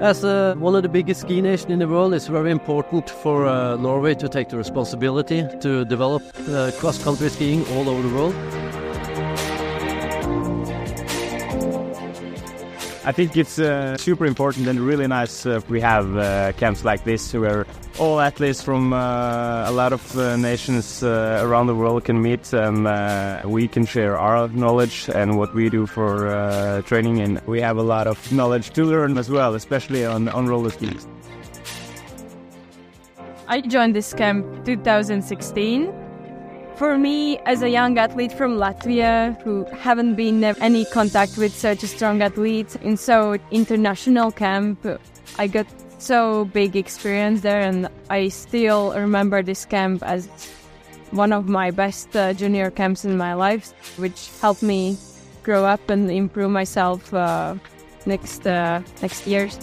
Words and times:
As 0.00 0.24
uh, 0.24 0.54
one 0.58 0.76
of 0.76 0.84
the 0.84 0.88
biggest 0.88 1.22
ski 1.22 1.40
nations 1.40 1.72
in 1.72 1.80
the 1.80 1.88
world, 1.88 2.14
it's 2.14 2.28
very 2.28 2.52
important 2.52 3.10
for 3.10 3.46
uh, 3.46 3.74
Norway 3.76 4.14
to 4.14 4.28
take 4.28 4.48
the 4.48 4.56
responsibility 4.56 5.44
to 5.60 5.84
develop 5.84 6.22
uh, 6.48 6.70
cross-country 6.78 7.28
skiing 7.28 7.66
all 7.72 7.88
over 7.88 8.02
the 8.08 8.14
world. 8.14 8.87
I 13.08 13.12
think 13.12 13.38
it's 13.38 13.58
uh, 13.58 13.96
super 13.96 14.26
important 14.26 14.68
and 14.68 14.78
really 14.78 15.06
nice 15.06 15.46
uh, 15.46 15.62
we 15.70 15.80
have 15.80 16.14
uh, 16.14 16.52
camps 16.58 16.84
like 16.84 17.04
this 17.04 17.32
where 17.32 17.66
all 17.98 18.20
athletes 18.20 18.60
from 18.62 18.92
uh, 18.92 19.64
a 19.66 19.72
lot 19.72 19.94
of 19.94 20.18
uh, 20.18 20.36
nations 20.36 21.02
uh, 21.02 21.40
around 21.42 21.68
the 21.68 21.74
world 21.74 22.04
can 22.04 22.20
meet 22.20 22.52
and 22.52 22.84
we 23.50 23.66
can 23.66 23.86
share 23.86 24.18
our 24.18 24.48
knowledge 24.48 25.08
and 25.14 25.38
what 25.38 25.54
we 25.54 25.70
do 25.70 25.86
for 25.86 26.82
training 26.84 27.22
and 27.22 27.40
we 27.46 27.62
have 27.62 27.78
a 27.78 27.82
lot 27.82 28.06
of 28.06 28.30
knowledge 28.30 28.72
to 28.72 28.84
learn 28.84 29.16
as 29.16 29.30
well, 29.30 29.54
especially 29.54 30.04
on, 30.04 30.28
on 30.28 30.46
roller 30.46 30.68
skis. 30.68 31.08
I 33.46 33.62
joined 33.62 33.96
this 33.96 34.12
camp 34.12 34.66
2016 34.66 36.07
for 36.78 36.96
me, 36.96 37.38
as 37.38 37.62
a 37.62 37.68
young 37.68 37.98
athlete 37.98 38.32
from 38.32 38.56
Latvia 38.56 39.36
who 39.42 39.64
haven't 39.64 40.14
been 40.14 40.44
any 40.44 40.84
contact 40.84 41.36
with 41.36 41.52
such 41.52 41.82
a 41.82 41.88
strong 41.88 42.22
athlete 42.22 42.76
in 42.82 42.96
so 42.96 43.36
international 43.50 44.30
camp, 44.30 44.86
I 45.38 45.48
got 45.48 45.66
so 45.98 46.44
big 46.44 46.76
experience 46.76 47.40
there, 47.40 47.60
and 47.60 47.88
I 48.08 48.28
still 48.28 48.94
remember 48.94 49.42
this 49.42 49.66
camp 49.66 50.04
as 50.04 50.28
one 51.10 51.32
of 51.32 51.48
my 51.48 51.72
best 51.72 52.14
uh, 52.14 52.32
junior 52.32 52.70
camps 52.70 53.04
in 53.04 53.16
my 53.16 53.34
life, 53.34 53.72
which 53.98 54.30
helped 54.40 54.62
me 54.62 54.96
grow 55.42 55.64
up 55.64 55.90
and 55.90 56.08
improve 56.08 56.50
myself 56.50 57.12
uh, 57.12 57.56
next 58.06 58.46
uh, 58.46 58.82
next 59.02 59.26
years. 59.26 59.58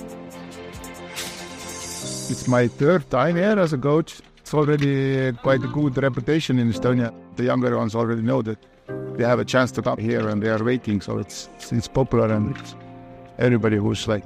It's 2.28 2.48
my 2.48 2.68
third 2.68 3.10
time 3.10 3.38
here 3.38 3.58
as 3.58 3.72
a 3.72 3.78
coach 3.78 4.22
it's 4.46 4.54
already 4.54 5.32
quite 5.42 5.64
a 5.64 5.68
good 5.68 5.98
reputation 5.98 6.60
in 6.60 6.72
Estonia. 6.72 7.12
The 7.36 7.46
younger 7.46 7.76
ones 7.76 7.96
already 7.96 8.22
know 8.22 8.44
that 8.44 8.60
they 9.18 9.24
have 9.24 9.40
a 9.40 9.46
chance 9.46 9.72
to 9.72 9.82
come 9.82 9.98
here 9.98 10.30
and 10.30 10.40
they 10.40 10.50
are 10.50 10.64
waiting, 10.64 11.02
so 11.02 11.18
it's 11.18 11.50
it's 11.72 11.88
popular 11.88 12.32
and 12.32 12.56
it's 12.56 12.76
everybody 13.40 13.78
who's 13.78 14.08
like 14.08 14.24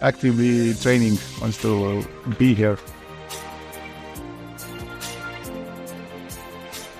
actively 0.00 0.72
training 0.72 1.18
wants 1.42 1.60
to 1.60 2.02
be 2.38 2.54
here. 2.54 2.78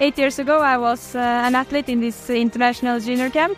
Eight 0.01 0.19
years 0.19 0.39
ago, 0.39 0.59
I 0.61 0.77
was 0.77 1.15
uh, 1.15 1.21
an 1.47 1.55
athlete 1.55 1.89
in 1.89 2.01
this 2.01 2.29
international 2.29 3.01
junior 3.01 3.31
camp. 3.31 3.57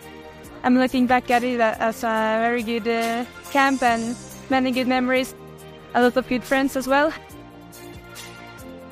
I'm 0.63 0.77
looking 0.77 1.07
back 1.07 1.29
at 1.29 1.43
it 1.43 1.59
as 1.59 2.05
a 2.05 2.39
very 2.39 2.63
good 2.63 2.87
uh, 2.87 3.25
camp 3.51 3.83
and 3.83 4.15
many 4.49 4.71
good 4.71 4.87
memories, 4.87 5.35
a 5.93 6.01
lot 6.01 6.15
of 6.15 6.25
good 6.29 6.43
friends 6.43 6.77
as 6.77 6.87
well 6.87 7.11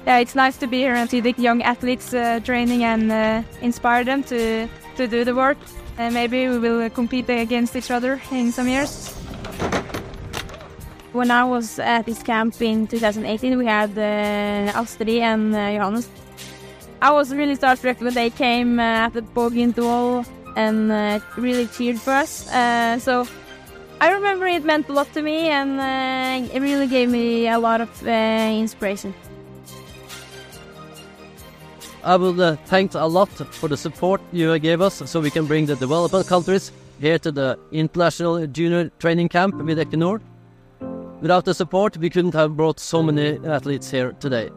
yeah, 0.06 0.20
it's 0.20 0.36
nice 0.36 0.58
to 0.58 0.68
be 0.68 0.78
here 0.78 0.94
and 0.94 1.10
see 1.10 1.20
the 1.20 1.34
young 1.38 1.64
athletes 1.64 2.14
uh, 2.14 2.40
training 2.44 2.84
and 2.84 3.12
uh, 3.12 3.42
inspire 3.62 4.04
them 4.04 4.24
to, 4.24 4.68
to 4.98 5.08
do 5.08 5.24
the 5.24 5.34
work. 5.34 5.58
And 5.98 6.14
maybe 6.14 6.48
we 6.48 6.60
will 6.60 6.90
compete 6.90 7.30
against 7.30 7.76
each 7.76 7.90
other 7.90 8.22
in 8.32 8.52
some 8.52 8.68
years. 8.68 9.14
When 11.14 11.32
I 11.32 11.46
was 11.46 11.80
at 11.80 12.06
this 12.06 12.22
camp 12.22 12.62
in 12.62 12.88
2018, 12.88 13.58
we 13.58 13.66
had 13.66 13.98
uh, 13.98 14.78
Astrid 14.78 15.10
and 15.10 15.56
uh, 15.56 15.72
Johannes. 15.72 16.10
I 17.02 17.12
was 17.12 17.34
really 17.34 17.56
starstruck 17.56 18.02
when 18.02 18.14
they 18.14 18.30
came 18.30 18.80
uh, 18.80 19.06
at 19.06 19.14
the 19.14 19.22
Bogintuol 19.22 20.26
and 20.56 20.92
uh, 20.92 21.20
really 21.38 21.68
cheered 21.68 22.00
for 22.00 22.12
us. 22.12 22.50
Uh, 22.52 23.00
so 23.00 23.26
I 24.02 24.12
remember 24.12 24.46
it 24.46 24.66
meant 24.66 24.90
a 24.90 24.94
lot 24.94 25.12
to 25.14 25.22
me 25.22 25.48
and 25.48 25.80
uh, 25.80 26.54
it 26.54 26.60
really 26.60 26.88
gave 26.88 27.10
me 27.10 27.48
a 27.48 27.58
lot 27.58 27.80
of 27.82 27.90
inspiration. 28.06 29.14
I 32.06 32.18
will 32.18 32.40
uh, 32.40 32.56
thank 32.68 32.94
a 32.94 33.08
lot 33.08 33.30
for 33.30 33.68
the 33.68 33.76
support 33.76 34.22
you 34.32 34.60
gave 34.60 34.80
us 34.80 35.02
so 35.10 35.20
we 35.20 35.32
can 35.32 35.48
bring 35.48 35.66
the 35.66 35.76
development 35.76 36.28
countries 36.28 36.72
here 37.02 37.18
to 37.18 37.32
the 37.32 37.58
International 37.72 38.46
Junior 38.46 38.92
Training 39.00 39.28
Camp 39.28 39.56
with 39.56 39.80
Equinor. 39.80 40.22
Without 41.22 41.46
the 41.46 41.56
support, 41.56 41.98
we 41.98 42.12
couldn't 42.12 42.36
have 42.36 42.56
brought 42.56 42.80
so 42.80 43.02
many 43.02 43.40
athletes 43.48 43.90
here 43.90 44.12
today. 44.20 44.52